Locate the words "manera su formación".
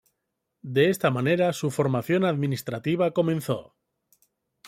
1.11-2.25